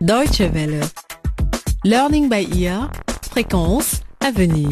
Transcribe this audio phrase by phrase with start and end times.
[0.00, 0.80] Deutsche Welle.
[1.84, 2.90] Learning by ear.
[3.30, 4.70] Fréquence à venir.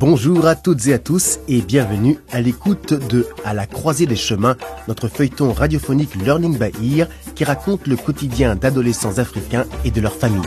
[0.00, 4.16] Bonjour à toutes et à tous et bienvenue à l'écoute de À la croisée des
[4.16, 4.56] chemins,
[4.88, 7.06] notre feuilleton radiophonique Learning by Ear
[7.36, 10.42] qui raconte le quotidien d'adolescents africains et de leurs familles.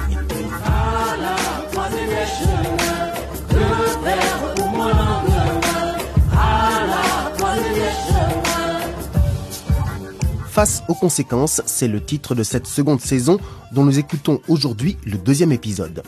[10.58, 13.38] Face aux conséquences, c'est le titre de cette seconde saison
[13.74, 16.02] dont nous écoutons aujourd'hui le deuxième épisode.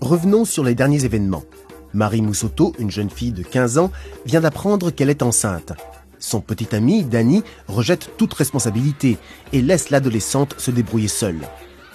[0.00, 1.44] Revenons sur les derniers événements.
[1.92, 3.92] Marie Moussoto, une jeune fille de 15 ans,
[4.26, 5.74] vient d'apprendre qu'elle est enceinte.
[6.18, 9.16] Son petit ami, Danny, rejette toute responsabilité
[9.52, 11.42] et laisse l'adolescente se débrouiller seule.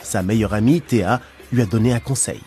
[0.02, 1.20] Sa meilleure amie, Théa,
[1.52, 2.40] lui a donné un conseil.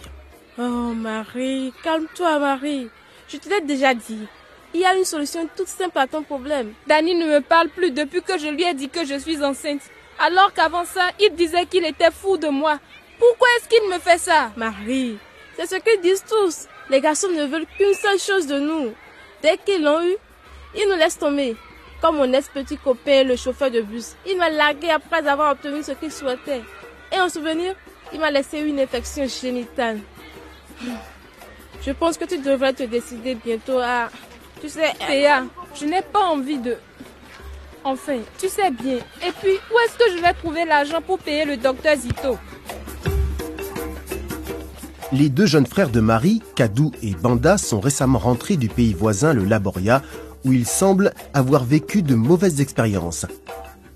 [0.58, 2.88] Oh Marie, calme-toi Marie.
[3.28, 4.26] Je te l'ai déjà dit.
[4.74, 6.72] Il y a une solution toute simple à ton problème.
[6.86, 9.82] Danny ne me parle plus depuis que je lui ai dit que je suis enceinte.
[10.18, 12.78] Alors qu'avant ça, il disait qu'il était fou de moi.
[13.18, 14.50] Pourquoi est-ce qu'il me fait ça?
[14.56, 15.18] Marie,
[15.56, 16.66] c'est ce qu'ils disent tous.
[16.88, 18.92] Les garçons ne veulent qu'une seule chose de nous.
[19.42, 20.16] Dès qu'ils l'ont eu,
[20.74, 21.56] ils nous laissent tomber.
[22.00, 24.16] Comme mon ex-petit copain, le chauffeur de bus.
[24.26, 26.62] Il m'a largué après avoir obtenu ce qu'il souhaitait.
[27.12, 27.74] Et en souvenir,
[28.12, 30.00] il m'a laissé une infection génitale.
[31.84, 34.08] Je pense que tu devrais te décider bientôt à
[34.62, 35.42] tu sais, Théa,
[35.74, 36.76] je n'ai pas envie de...
[37.82, 38.98] Enfin, tu sais bien.
[39.26, 42.38] Et puis, où est-ce que je vais trouver l'argent pour payer le docteur Zito?
[45.10, 49.32] Les deux jeunes frères de Marie, Kadou et Banda, sont récemment rentrés du pays voisin,
[49.32, 50.00] le Laboria,
[50.44, 53.26] où ils semblent avoir vécu de mauvaises expériences.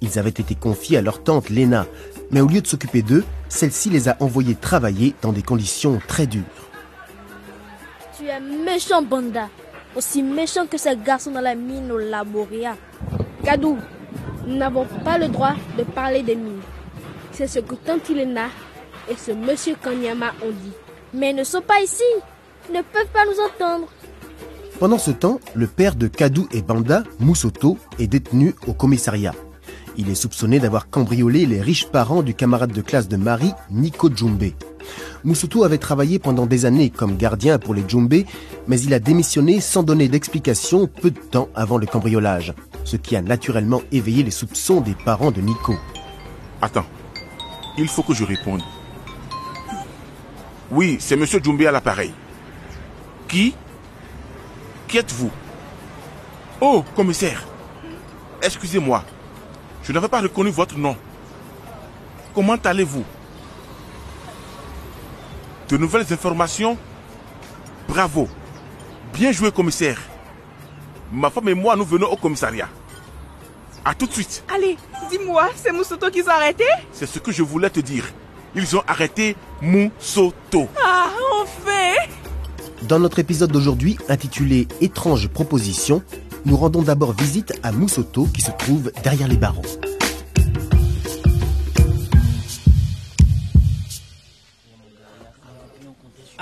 [0.01, 1.87] Ils avaient été confiés à leur tante Lena,
[2.33, 6.27] mais au lieu de s'occuper d'eux, celle-ci les a envoyés travailler dans des conditions très
[6.27, 6.43] dures.
[8.19, 9.49] Tu es méchant, Banda
[9.97, 12.77] aussi méchant que ces garçons dans la mine au Laboria.
[13.43, 13.79] Kadou,
[14.47, 16.61] nous n'avons pas le droit de parler des mines.
[17.33, 18.47] C'est ce que Tante Ilena
[19.11, 20.73] et ce monsieur Kanyama ont dit.
[21.15, 22.03] Mais ils ne sont pas ici.
[22.69, 23.89] Ils ne peuvent pas nous entendre.
[24.79, 29.33] Pendant ce temps, le père de Kadou et Banda, Moussoto, est détenu au commissariat.
[29.97, 34.11] Il est soupçonné d'avoir cambriolé les riches parents du camarade de classe de Marie, Nico
[34.15, 34.53] Djumbe.
[35.27, 38.15] Moussoto avait travaillé pendant des années comme gardien pour les Djumbe,
[38.69, 42.55] mais il a démissionné sans donner d'explication peu de temps avant le cambriolage,
[42.85, 45.75] ce qui a naturellement éveillé les soupçons des parents de Nico.
[46.63, 46.87] Attends,
[47.77, 48.63] il faut que je réponde.
[50.71, 52.13] Oui, c'est Monsieur Djumbe à l'appareil.
[53.27, 53.53] Qui?
[54.87, 55.33] Qui êtes-vous?
[56.61, 57.45] Oh, commissaire.
[58.41, 59.03] Excusez-moi,
[59.83, 60.97] je n'avais pas reconnu votre nom.
[62.33, 63.05] Comment allez-vous?
[65.69, 66.77] De nouvelles informations
[67.89, 68.29] Bravo.
[69.13, 69.99] Bien joué, commissaire.
[71.13, 72.69] Ma femme et moi, nous venons au commissariat.
[73.85, 74.45] A tout de suite.
[74.53, 74.77] Allez,
[75.09, 76.65] dis-moi, c'est Moussoto qu'ils ont arrêté?
[76.93, 78.05] C'est ce que je voulais te dire.
[78.55, 80.69] Ils ont arrêté Moussoto.
[80.85, 81.11] Ah,
[81.41, 81.95] enfin
[82.83, 86.03] Dans notre épisode d'aujourd'hui, intitulé Étrange proposition,
[86.45, 89.63] nous rendons d'abord visite à Moussoto qui se trouve derrière les barreaux.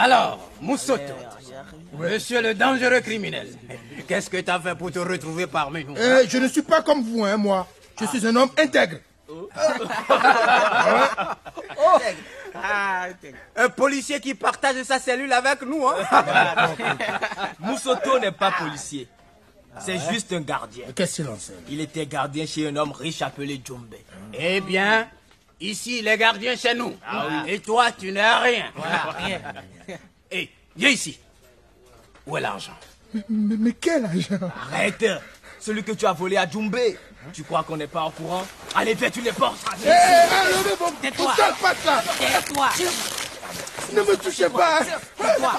[0.04, 1.14] Alors, Moussoto,
[1.98, 3.48] monsieur le dangereux criminel,
[4.06, 7.02] qu'est-ce que t'as fait pour te retrouver parmi nous Euh, je ne suis pas comme
[7.02, 7.66] vous, hein, moi.
[7.98, 8.98] Je suis un homme intègre.
[13.56, 15.96] Un policier qui partage sa cellule avec nous, hein?
[17.60, 19.08] Moussoto n'est pas policier.
[19.78, 20.84] C'est juste un gardien.
[20.94, 21.54] Qu'est-ce qu'il en sait?
[21.70, 23.94] Il était gardien chez un homme riche appelé Djumbe.
[24.34, 25.08] Eh bien,
[25.70, 26.94] ici, les gardiens chez nous.
[27.46, 28.72] Et toi, tu n'es rien.
[29.18, 29.40] rien.
[30.30, 31.18] Hé, viens ici.
[32.26, 32.76] Où est l'argent?
[33.12, 34.50] Mais, mais quel argent?
[34.72, 35.04] Arrête
[35.60, 36.76] Celui que tu as volé à Djumbe.
[37.32, 38.46] Tu crois qu'on n'est pas au courant?
[38.74, 39.64] Allez, fais tu les portes.
[39.84, 41.34] Hé, hé, bon, Tais-toi.
[41.36, 42.68] Tais-toi.
[43.92, 45.52] Ne me touchez pas Tais-toi.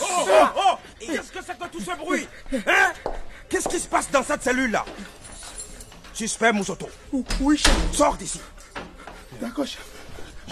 [0.00, 2.26] Oh, oh, oh Et qu'est-ce que c'est que tout ce bruit?
[2.52, 2.92] Hein?
[3.48, 4.84] Qu'est-ce qui se passe dans cette cellule-là?
[6.12, 6.88] Suspect, Moussoto.
[7.40, 7.74] Oui, chef.
[7.92, 8.40] Sors d'ici.
[9.40, 9.84] D'accord, chef.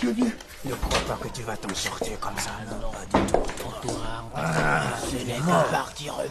[0.03, 0.33] Je viens.
[0.65, 2.51] Ne crois pas que tu vas t'en sortir comme ça.
[2.71, 3.39] Non, pas du tout.
[4.35, 6.31] Ah, ce n'est que partie remettre.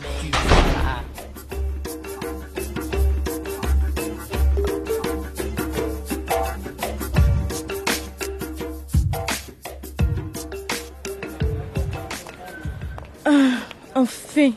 [13.96, 14.52] Enfin,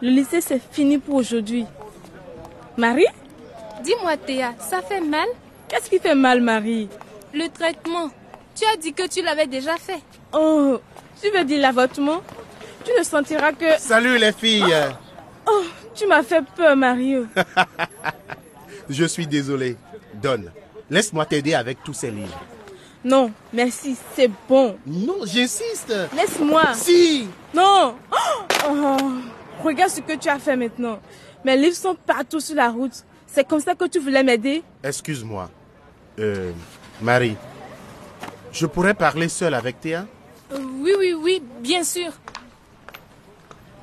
[0.00, 1.66] le lycée c'est fini pour aujourd'hui.
[2.76, 3.04] Marie?
[3.88, 5.26] Dis-moi Théa, ça fait mal?
[5.66, 6.90] Qu'est-ce qui fait mal, Marie?
[7.32, 8.10] Le traitement.
[8.54, 10.02] Tu as dit que tu l'avais déjà fait.
[10.30, 10.78] Oh,
[11.22, 12.20] tu veux dire l'avortement
[12.84, 13.78] Tu ne sentiras que...
[13.78, 14.74] Salut les filles.
[15.50, 15.62] Oh,
[15.94, 17.28] tu m'as fait peur, Mario.
[18.90, 19.78] Je suis désolé.
[20.12, 20.52] Donne.
[20.90, 22.38] Laisse-moi t'aider avec tous ces livres.
[23.02, 24.76] Non, merci, c'est bon.
[24.86, 25.94] Non, j'insiste.
[26.14, 26.74] Laisse-moi.
[26.74, 27.26] Si.
[27.54, 27.94] Non.
[28.68, 28.96] Oh,
[29.64, 30.98] regarde ce que tu as fait maintenant.
[31.42, 33.02] Mes livres sont partout sur la route.
[33.30, 34.62] C'est comme ça que tu voulais m'aider?
[34.82, 35.50] Excuse-moi.
[36.18, 36.52] Euh,
[37.00, 37.36] Marie,
[38.52, 40.06] je pourrais parler seul avec Théa?
[40.52, 42.10] Euh, Oui, oui, oui, bien sûr.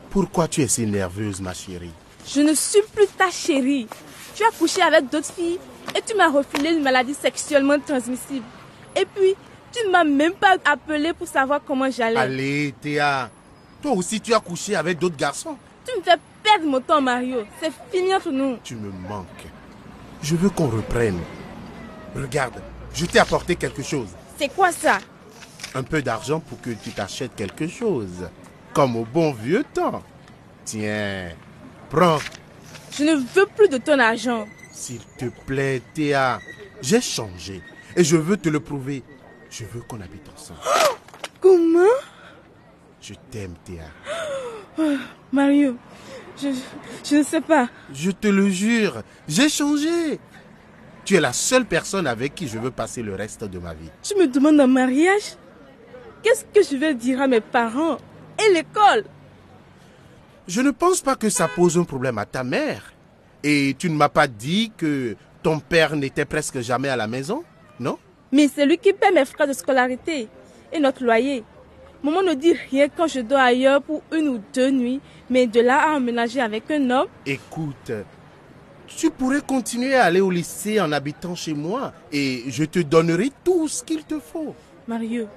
[0.10, 1.92] Pourquoi tu es si nerveuse, ma chérie?
[2.28, 3.88] Je ne suis plus ta chérie.
[4.34, 5.60] Tu as couché avec d'autres filles
[5.96, 8.46] et tu m'as refilé une maladie sexuellement transmissible.
[8.96, 9.36] Et puis,
[9.72, 12.18] tu ne m'as même pas appelé pour savoir comment j'allais.
[12.20, 13.30] Allez, Théa.
[13.82, 15.56] Toi aussi, tu as couché avec d'autres garçons.
[15.86, 17.46] Tu me fais perdre mon temps, Mario.
[17.60, 18.58] C'est fini entre nous.
[18.64, 19.48] Tu me manques.
[20.22, 21.20] Je veux qu'on reprenne.
[22.16, 22.62] Regarde,
[22.94, 24.10] je t'ai apporté quelque chose.
[24.38, 25.00] C'est quoi ça?
[25.74, 28.30] Un peu d'argent pour que tu t'achètes quelque chose.
[28.74, 30.04] Comme au bon vieux temps.
[30.64, 31.32] Tiens,
[31.90, 32.20] prends.
[32.92, 34.48] Je ne veux plus de ton argent.
[34.72, 36.40] S'il te plaît, Théa.
[36.82, 37.62] J'ai changé.
[37.96, 39.04] Et je veux te le prouver.
[39.50, 40.60] Je veux qu'on habite ensemble.
[41.42, 42.00] Comment?
[43.02, 43.86] Je t'aime, Théa.
[44.78, 44.96] Oh,
[45.32, 45.78] Mario,
[46.42, 46.50] je,
[47.04, 47.70] je ne sais pas.
[47.94, 50.20] Je te le jure, j'ai changé.
[51.04, 53.92] Tu es la seule personne avec qui je veux passer le reste de ma vie.
[54.02, 55.36] Tu me demandes un mariage?
[56.24, 57.98] Qu'est-ce que je vais dire à mes parents
[58.40, 59.06] et l'école?
[60.48, 62.92] Je ne pense pas que ça pose un problème à ta mère.
[63.44, 67.44] Et tu ne m'as pas dit que ton père n'était presque jamais à la maison,
[67.80, 68.00] non?
[68.32, 70.28] Mais c'est lui qui paie mes frais de scolarité
[70.74, 71.44] et notre loyer.
[72.06, 75.60] Maman ne dit rien quand je dors ailleurs pour une ou deux nuits, mais de
[75.60, 77.08] là à emménager avec un homme.
[77.26, 77.92] Écoute,
[78.86, 83.32] tu pourrais continuer à aller au lycée en habitant chez moi et je te donnerai
[83.44, 84.54] tout ce qu'il te faut.
[84.88, 85.28] Mario,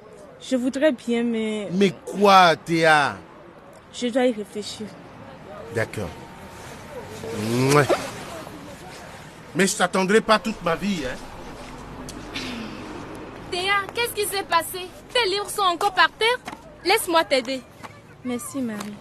[0.43, 1.69] je voudrais bien, mais...
[1.73, 3.17] Mais quoi, Théa?
[3.91, 4.88] Je dois y réfléchir.
[5.75, 6.11] D'accord.
[7.50, 7.87] Mouais.
[9.55, 11.17] Mais je t'attendrai pas toute ma vie, hein.
[13.50, 14.81] Théa, qu'est-ce qui s'est passé?
[15.14, 16.37] Tes livres sont encore par terre?
[16.84, 17.60] Laisse-moi t'aider.
[18.25, 18.94] Merci, Marie.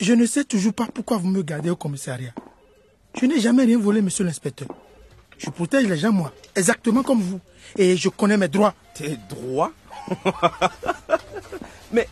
[0.00, 2.34] Je ne sais toujours pas pourquoi vous me gardez au commissariat.
[3.18, 4.68] Je n'ai jamais rien volé, monsieur l'inspecteur.
[5.38, 7.40] Je protège les gens, moi, exactement comme vous.
[7.76, 8.74] Et je connais mes droits.
[8.94, 9.72] Tes droits?
[11.92, 12.08] Mais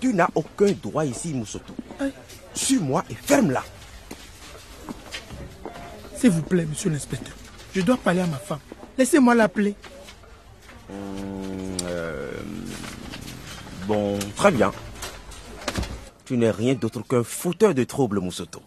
[0.00, 1.74] tu n'as aucun droit ici, Moussoto.
[2.54, 3.64] Suis-moi et ferme-la.
[6.16, 7.34] S'il vous plaît, monsieur l'inspecteur,
[7.74, 8.60] je dois parler à ma femme.
[8.96, 9.74] Laissez-moi l'appeler.
[10.90, 12.30] Euh,
[13.86, 14.72] Bon, très bien.
[16.24, 18.62] Tu n'es rien d'autre qu'un fauteur de troubles, Moussoto.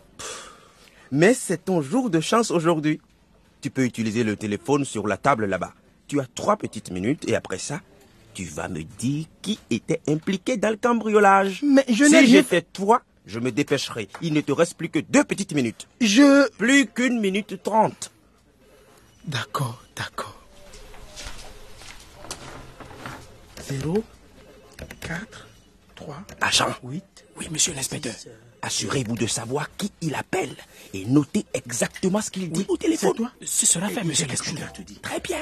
[1.11, 3.01] Mais c'est ton jour de chance aujourd'hui.
[3.61, 5.73] Tu peux utiliser le téléphone sur la table là-bas.
[6.07, 7.81] Tu as trois petites minutes et après ça,
[8.33, 11.61] tu vas me dire qui était impliqué dans le cambriolage.
[11.63, 14.07] Mais je si n'ai rien j'étais toi, je me dépêcherai.
[14.21, 15.87] Il ne te reste plus que deux petites minutes.
[16.01, 16.49] Je...
[16.57, 18.11] Plus qu'une minute trente.
[19.25, 20.41] D'accord, d'accord.
[23.69, 24.03] 0,
[25.01, 25.47] 4,
[25.95, 26.75] 3, Agent.
[26.83, 27.03] 8.
[27.37, 28.13] Oui, monsieur l'inspecteur.
[28.67, 30.53] Assurez-vous de savoir qui il appelle
[30.93, 33.13] et notez exactement ce qu'il dit au téléphone.
[33.13, 34.73] toi Ce sera fait, monsieur l'inspecteur.
[35.01, 35.37] Très bien.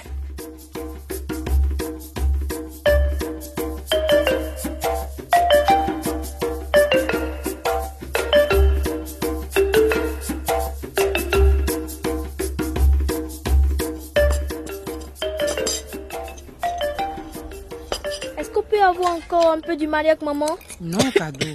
[18.37, 20.57] Est-ce qu'on peut avoir encore un peu du mal avec maman?
[20.79, 21.47] Non, cadeau.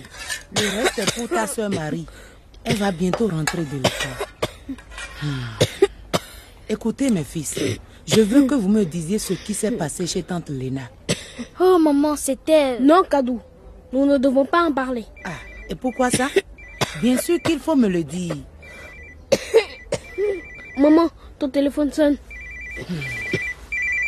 [0.56, 2.06] Le reste est pour ta soeur Marie.
[2.64, 4.76] Elle va bientôt rentrer de l'école.
[5.22, 5.28] Hmm.
[6.68, 7.58] Écoutez, mes fils,
[8.06, 10.82] je veux que vous me disiez ce qui s'est passé chez tante Léna.
[11.58, 12.78] Oh maman, c'était...
[12.80, 13.40] Non, Kadou.
[13.92, 15.04] Nous ne devons pas en parler.
[15.24, 15.30] Ah,
[15.68, 16.28] et pourquoi ça?
[17.02, 18.36] Bien sûr qu'il faut me le dire.
[20.78, 22.16] Maman, ton téléphone sonne.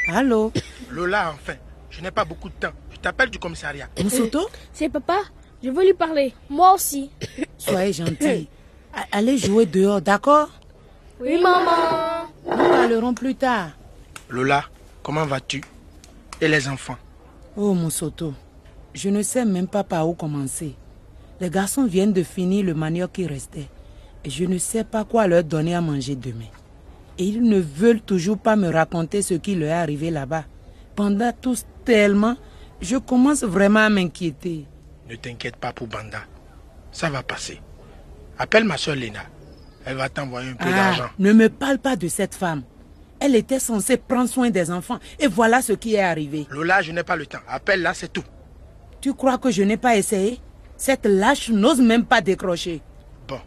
[0.08, 0.52] Allô?
[0.90, 1.54] Lola, enfin.
[1.90, 2.72] Je n'ai pas beaucoup de temps.
[2.90, 3.88] Je t'appelle du commissariat.
[4.02, 4.49] Moussoto?
[4.72, 5.20] C'est papa?
[5.62, 6.35] Je veux lui parler.
[6.50, 7.11] Moi aussi.
[7.57, 8.49] Soyez gentil.
[9.11, 10.50] Allez jouer dehors, d'accord?
[11.21, 12.26] Oui, maman.
[12.45, 13.71] Nous parlerons plus tard.
[14.28, 14.64] Lola,
[15.02, 15.62] comment vas-tu?
[16.40, 16.97] Et les enfants?
[17.57, 18.35] Oh, Moussoto,
[18.92, 20.75] je ne sais même pas par où commencer.
[21.40, 23.69] Les garçons viennent de finir le manioc qui restait.
[24.25, 26.50] Et je ne sais pas quoi leur donner à manger demain.
[27.19, 30.45] Et ils ne veulent toujours pas me raconter ce qui leur est arrivé là-bas.
[30.97, 32.37] Pendant tous tellement,
[32.81, 34.66] je commence vraiment à m'inquiéter.
[35.09, 36.21] Ne t'inquiète pas pour Banda.
[36.92, 37.61] Ça va passer.
[38.38, 39.21] Appelle ma soeur Léna.
[39.85, 41.11] Elle va t'envoyer un peu Ah, d'argent.
[41.18, 42.62] ne me parle pas de cette femme.
[43.21, 46.47] Elle était censée prendre soin des enfants et voilà ce qui est arrivé.
[46.50, 47.38] Lola, je n'ai pas le temps.
[47.49, 48.25] Appelle-la, c'est tout.
[49.00, 50.40] Tu crois que je n'ai pas essayé?
[50.76, 52.80] Cette lâche n'ose même pas décrocher.
[53.28, 53.40] Bon,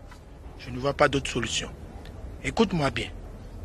[0.59, 1.69] je ne vois pas d'autre solution.
[2.43, 3.07] Écoute-moi bien.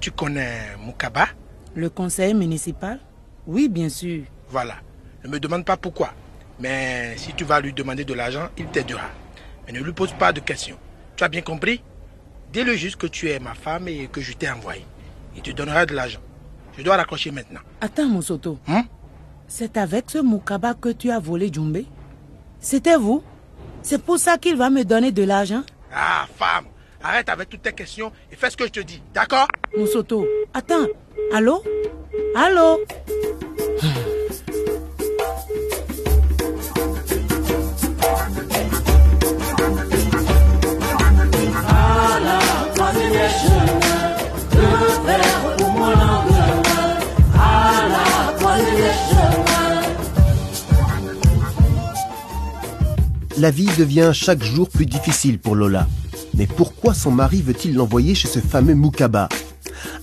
[0.00, 1.26] Tu connais Moukaba
[1.74, 2.98] Le conseiller municipal?
[3.46, 4.24] Oui, bien sûr.
[4.48, 4.76] Voilà.
[5.24, 6.12] Ne me demande pas pourquoi.
[6.60, 9.08] Mais si tu vas lui demander de l'argent, il t'aidera.
[9.66, 10.76] Mais ne lui pose pas de questions.
[11.16, 11.82] Tu as bien compris?
[12.52, 14.84] Dis-le juste que tu es ma femme et que je t'ai envoyé.
[15.36, 16.20] Il te donnera de l'argent.
[16.76, 17.60] Je dois raccrocher maintenant.
[17.80, 18.58] Attends, Moussoto.
[18.68, 18.84] Hein?
[19.48, 21.84] C'est avec ce Moukaba que tu as volé Djumbe?
[22.60, 23.22] C'était vous?
[23.82, 25.62] C'est pour ça qu'il va me donner de l'argent?
[25.92, 26.66] Ah, femme,
[27.02, 29.02] arrête avec toutes tes questions et fais ce que je te dis.
[29.14, 29.48] D'accord?
[29.76, 30.86] Moussoto, attends.
[31.32, 31.62] Allô?
[32.36, 32.80] Allô?
[53.40, 55.88] La vie devient chaque jour plus difficile pour Lola.
[56.34, 59.30] Mais pourquoi son mari veut-il l'envoyer chez ce fameux Moukaba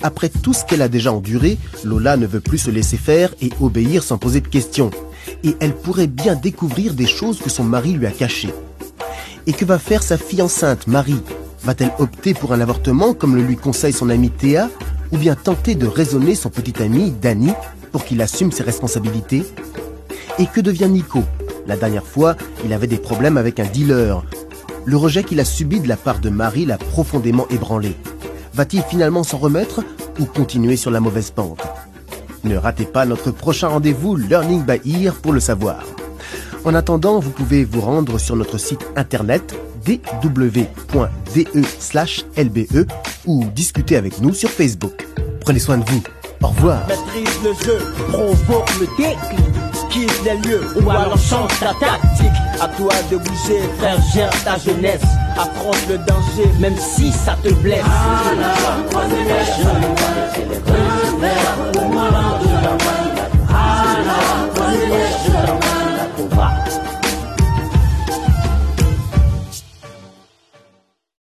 [0.02, 3.52] Après tout ce qu'elle a déjà enduré, Lola ne veut plus se laisser faire et
[3.62, 4.90] obéir sans poser de questions.
[5.44, 8.56] Et elle pourrait bien découvrir des choses que son mari lui a cachées.
[9.46, 11.22] Et que va faire sa fille enceinte, Marie?
[11.64, 14.68] Va-t-elle opter pour un avortement comme le lui conseille son amie Théa
[15.12, 17.52] Ou bien tenter de raisonner son petit ami, Danny,
[17.92, 19.44] pour qu'il assume ses responsabilités?
[20.40, 21.24] Et que devient Nico?
[21.68, 24.24] La dernière fois, il avait des problèmes avec un dealer.
[24.86, 27.96] Le rejet qu'il a subi de la part de Marie l'a profondément ébranlé.
[28.54, 29.84] Va-t-il finalement s'en remettre
[30.20, 31.62] ou continuer sur la mauvaise pente?
[32.46, 35.84] Ne ratez pas notre prochain rendez-vous Learning by Ear pour le savoir.
[36.64, 39.54] En attendant, vous pouvez vous rendre sur notre site internet
[39.86, 40.58] dw.de/lbe
[42.76, 42.86] E
[43.26, 45.06] ou discuter avec nous sur Facebook.
[45.42, 46.02] Prenez soin de vous.
[46.42, 46.88] Au revoir.
[49.90, 52.28] Quitte les lieux ou alors change ta tactique.
[52.62, 55.04] À toi de bouger, frère, gère ta jeunesse.
[55.38, 57.84] Affronte le danger, même si ça te blesse.
[57.86, 58.68] Ah,